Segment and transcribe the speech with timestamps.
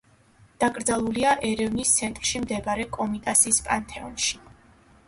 [0.63, 4.43] დაკრძალულია ერევნის ცენტრში მდებარე კომიტასის პანთეონში.